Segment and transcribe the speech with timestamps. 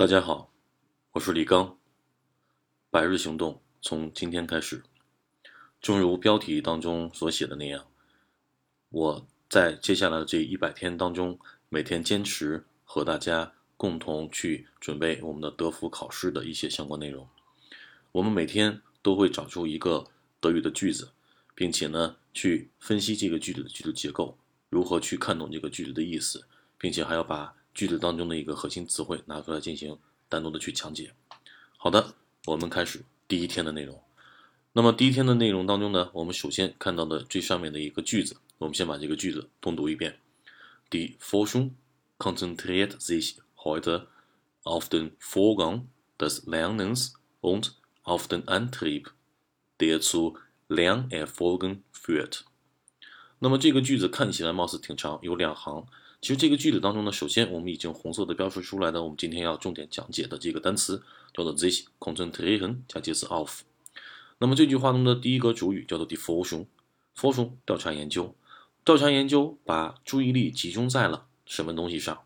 [0.00, 0.50] 大家好，
[1.12, 1.76] 我是李刚。
[2.88, 4.82] 百日行动从今天开始，
[5.78, 7.86] 正如标题当中所写的那样，
[8.88, 17.28] 我在接下来的这一百天当中，每天坚持和大家共同去准备我们的德福考试的一些相关内容。
[18.12, 20.06] 我们每天都会找出一个
[20.40, 21.10] 德语的句子，
[21.54, 24.38] 并且呢，去分析这个句子的句子结构，
[24.70, 26.46] 如何去看懂这个句子的意思，
[26.78, 27.54] 并且还要把。
[27.74, 29.98] 句子当中的一个核心词汇拿出来进行
[30.28, 31.12] 单独的去讲解。
[31.76, 32.14] 好的，
[32.46, 34.02] 我们开始第一天的内容。
[34.72, 40.20] 那么第一天的内容当中呢，我们首先看到的最上面的一个句子，我们先把这个句子通读一遍
[40.90, 41.70] ：Die Forschung
[42.18, 44.06] konzentriert sich heute
[44.62, 45.86] auf den Vorgang
[46.18, 49.08] des Lernens und auf den Antrieb,
[49.78, 50.36] der zu
[50.68, 52.42] Lernerfolgen führt。
[53.38, 55.86] 那么这个句子看起来貌似挺长，有两行。
[56.20, 61.02] 其实这个句子当中呢，首先我们已经红色的标识出来的，我们今天要重点讲解的这个单词
[61.32, 63.62] 叫做 this concentration 加介词 of。
[64.38, 68.34] 那么这句话中的第一个主语叫做 die Forschung，Forschung 调查研究，
[68.84, 72.22] 调查研究把注意力集中在了什么东西上？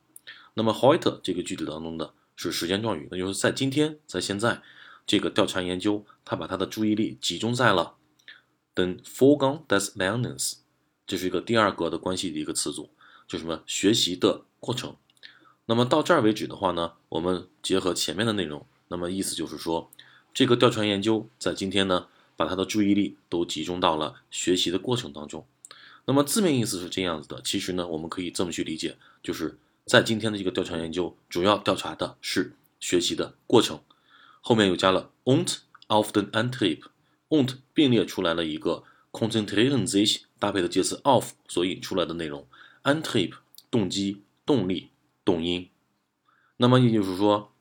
[0.55, 4.61] 那么 heute 这个句子当中的是时间状语，那就是在今天，在现在，
[5.07, 7.95] 这个调查研究它把它的注意力集中在了
[8.75, 10.55] den Vorgang des Lernens，
[11.07, 12.91] 这是一个第二格的关系的一个词组。
[13.27, 14.97] 就什么学习的过程，
[15.67, 19.91] 那么到这儿为止的话呢，我们结合前面的内容，那么意思就是说，
[20.33, 25.47] 这个调查研究在今天呢，把他的注意力都集中到了学习的过程当中。
[26.07, 33.81] 那么字面意思是这样子的，其实呢，我们可以这么去理解，就是在今天的这个调查研究，主要调查的是学习的过程，
[34.43, 35.59] 后面又加了 und
[35.89, 42.47] auf den Antrieb，und 并列出来了一个 konzentrieren sich 搭配的介词 auf 所引出来的内容。
[42.85, 43.33] Antrieb
[43.71, 44.91] 动机、动力、
[45.25, 45.71] 动因，
[46.59, 47.53] 那么也就是说，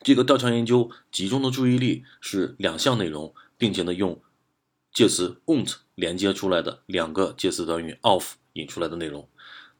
[0.00, 4.20] 这个调查研究集中的注意力是两项内容，并且呢用
[4.90, 9.28] 介词 on't 连接出来的两个介词短语 of 引出来的内容。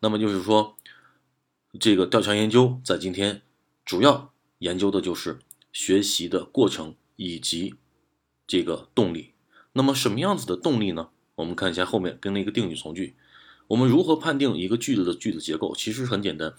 [0.00, 0.76] 那么就是说，
[1.80, 3.40] 这个调查研究在今天
[3.86, 5.38] 主要研究的就是
[5.72, 7.74] 学习的过程以及
[8.46, 9.32] 这个动力。
[9.72, 11.08] 那么什么样子的动力呢？
[11.36, 13.16] 我们看一下后面跟了一个定语从句。
[13.68, 15.74] 我们如何判定一个句子的句子结构？
[15.74, 16.52] 其实很简单，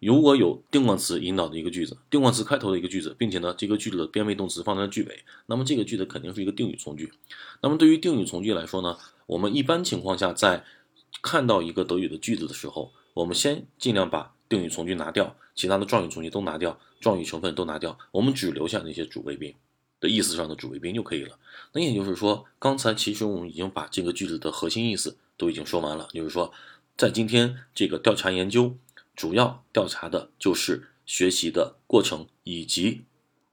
[0.00, 7.12] 如果有定冠词引导的一个句子，定冠词开头的一个句子，并且呢，这个句子的变位动词放在句尾，那么这个句子肯定是一个定语从句。
[7.60, 10.64] 那么对于定语从句来说呢，我们一般情况下在
[11.20, 19.54] 看到一个德语的句子的时候，我们先尽量把定语从句拿掉，其他的状语从句都拿掉，状语成分都拿掉，我们只留下那些主谓宾
[20.00, 21.38] 的意思上的主谓宾就可以了。
[21.72, 25.18] 那也就是说，刚才其实我们已经把这个句子的核心意思。
[25.38, 26.52] 都已经说完了，就是说，
[26.98, 28.76] 在今天这个调查研究
[29.16, 33.04] 主要调查的就是学习的过程以及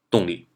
[0.09, 0.47] 动力。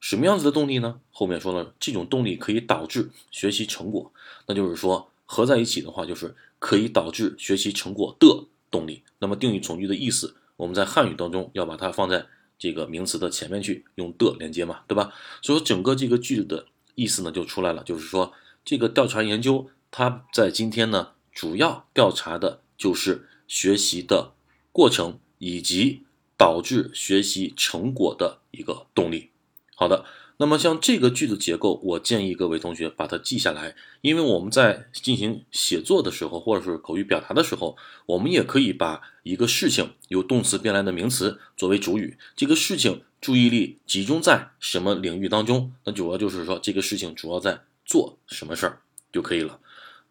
[0.00, 1.00] 什么样子的动力呢？
[1.10, 4.12] 后面说了，这种动力可以导致学习成果，
[4.46, 9.02] 那就是说合在一起的话，就是可以导致学习成果的动力。
[9.18, 12.26] 那么定语从句的意思，我们在汉语当中要把它放在
[12.58, 15.12] 这个名词的前面去，用的连接嘛，对吧？
[15.42, 18.32] 所以说整个这个句子的意思呢就出来了，就是说
[18.64, 19.68] 这个调查研究。
[19.94, 24.32] 他在今天呢，主要调查的就是学习的
[24.72, 26.04] 过程以及
[26.38, 29.28] 导致学习成果的一个动力。
[29.76, 30.06] 好的，
[30.38, 37.76] 那么像这个句子结构，我建议各位同学把它记下来，因为我们在进行写作的时候，或者是口语表达的时候，
[38.06, 42.16] 我们也可以把一个事情由动词变来的名词作为主语。
[42.34, 45.74] 这个事情注意力集中在什么领域当中？
[45.84, 48.80] 那主要就是说这个事情主要在做什么事儿
[49.12, 49.60] 就可以了。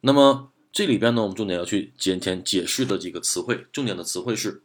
[0.01, 4.63] 那么这里边呢，我们重点要去简填解释的几个词汇，重点的词汇是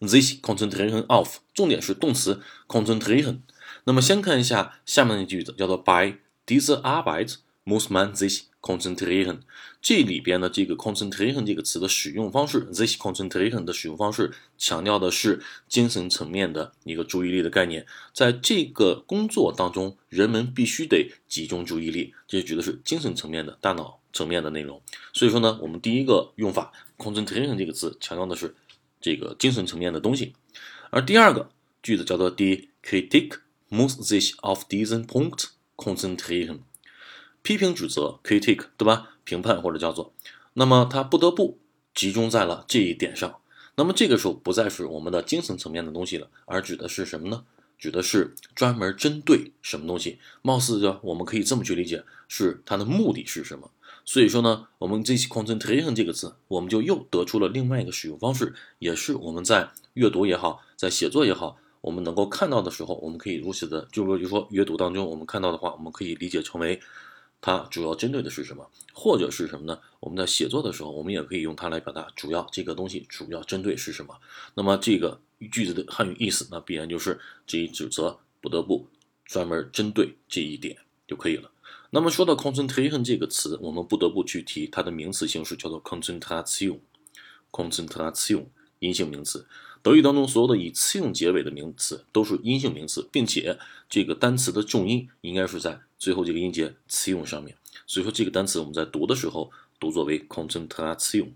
[0.00, 3.40] this concentration of，重点是动词 concentration。
[3.84, 9.38] 那么先看一下下面的句子，叫做 by these Arbeit muss man sich concentration。
[9.80, 23.98] 这里边的这个 concentration 这个词的使用方式，this concentration 的使用方式强调的是精神层面的一个注意力的概念，在这个工作当中，人们必须得集中注意力，这指的是精神层面的大脑。
[24.14, 24.78] 层面的内容，
[25.14, 28.54] 所以说呢，我们第一个用法 concentration 这个词强调的是
[29.00, 30.34] 这个精神层面的东西，
[30.90, 31.48] 而第二个
[31.82, 33.38] 句子叫做 die Kritik
[33.70, 36.58] muss sich auf diesen Punkt konzentrieren，
[37.42, 39.10] 批评指责 Kritik 对吧？
[39.24, 40.12] 评判或者叫做，
[40.54, 41.58] 那么它不得不
[41.94, 43.40] 集中在了这一点上，
[43.76, 47.44] 那么这个时候不再是我们的精神层面的东西了，而指的是什么呢？
[47.78, 50.18] 指的是专门针对什么东西？
[50.40, 53.70] 貌似就我们可以这么去理解，是它的目的是什么？
[54.04, 66.80] 所以说呢，我们这 concentration 这个词，我们就又得出了另外一个使用方式，也是我们在阅读也好，在写作也好，我们能够看到的时候，我们可以如此的，就比如说阅读当中我们看到的话，我们可以理解成为
[67.42, 69.78] 它主要针对的是什么，或者是什么呢？
[70.00, 74.16] 我们在写作的时候，我们也可以用它来表达主要这个东西主要针对是什么。
[74.54, 78.86] 那么这个句子的汉语意思，那必然就是这一指责不得不
[79.26, 81.50] 专门针对这一点就可以了。
[81.90, 86.78] 那么说到 concentration 这个词，我们不得不去提它的名词形式，叫做 concentration。
[87.50, 88.46] concentration
[88.78, 89.46] 阴性名词。
[89.82, 93.58] 德语当中所有的以 -tion 结尾的名词都是阴性名词，并且
[93.90, 97.56] 这个单词的重音应该是在最后这个音节 -tion 上面。
[97.86, 101.34] 所以说这个单词我们在读的时候读作为 concentration。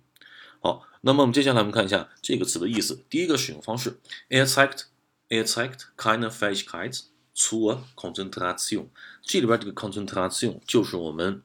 [0.61, 3.05] 好，那么我们接下来我们看一下这个词的意思。
[3.09, 7.03] 第一个使用方式，er zeigt，er zeigt keine Fähigkeit。
[7.39, 8.87] 粗啊，concentration，
[9.23, 11.43] 这里边这个 concentration 就是我们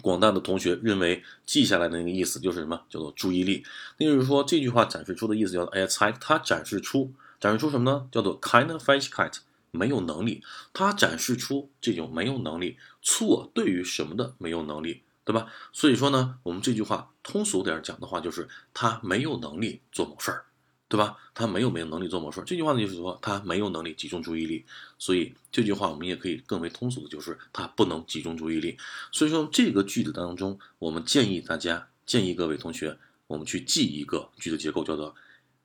[0.00, 3.64] 广大的同学认为记下来的那个意思，就是什么叫做注意力。
[3.98, 8.08] 那就是说这句话展示出的意思叫做，哎猜它展示出展示出什么呢？
[8.12, 9.38] 叫做 kind of fähigkeit，
[9.70, 10.42] 没有能力。
[10.72, 15.52] 他展示出这种没有能力，错对于什么的没有能力，对吧？
[15.72, 20.44] 所以说呢，我们这句话通俗点讲的话，就是他没有能力做某事儿。
[20.90, 21.18] 对吧？
[21.34, 22.44] 他没有没有能力做某事儿。
[22.44, 24.64] 这句话呢，就是说他没有能力集中注意力。
[24.98, 28.78] 所以这句话我们也可以更为通俗的，就是他不能集中注意力。
[29.12, 35.14] 所以说这个句子当中，我们建议大家，建议各位同学，我们去记一个句子结构，叫做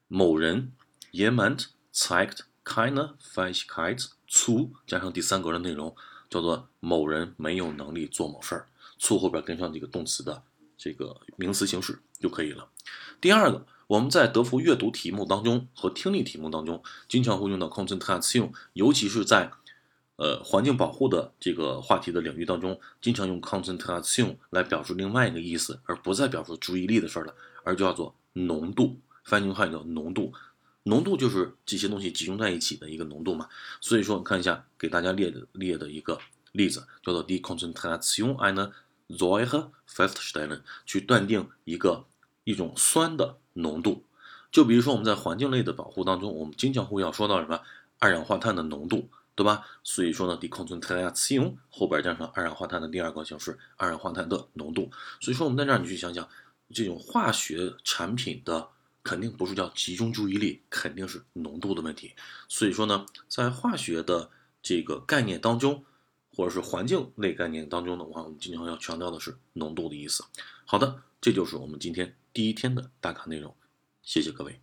[0.10, 0.74] 某人
[1.14, 5.96] jemand zeigt keine Fähigkeit zu 加上第三格的内容，
[6.30, 8.68] 叫做某人没有能力做某事儿。
[9.00, 10.44] zu 后边跟上这个动词的
[10.78, 12.70] 这个名词形式就可以了。
[13.20, 13.66] 第二个。
[13.88, 19.52] 我们在德福阅读题目当中和听力题目当中，经常会用到 concentration，尤其是在
[20.16, 29.00] 呃环境保护的这个话题的领域当中，经常用 concentration 来表示另外一个意思，而不再表示注意力的事儿了，而叫做浓度。
[29.26, 30.34] 翻译成汉语叫浓度，
[30.84, 33.50] 浓度就是这些东西集中在一起的一个浓度嘛。
[33.82, 36.20] 所以说你，看一下给大家列的列的一个
[36.52, 38.72] 例子，叫做 die concentration einer
[39.10, 42.06] Säure feststellen，去断定一个
[42.44, 43.38] 一种酸的。
[43.56, 44.04] 浓度，
[44.52, 47.62] 就比如说我们在环境类的保护当中，我们经常会要说到什么
[48.00, 49.64] 二氧化碳的浓度，对吧？
[49.84, 54.90] 所以说呢 D concentration 后边加上二氧化碳的第二个形式，二氧化碳的浓度。
[55.20, 56.28] 所以说我们在这儿你去想想，
[56.74, 58.70] 这种化学产品的
[59.04, 62.14] 肯定不是叫集中注意力，肯定是浓度的问题。
[62.48, 65.86] 所以说呢，在化学的这个概念当中，
[66.36, 70.24] 或者是环境类概念当中的话，我们经常要强调的是浓度的意思。
[70.66, 72.16] 好的，这就是我们今天。
[72.34, 73.56] 第一天的打卡内容，
[74.02, 74.63] 谢谢各位。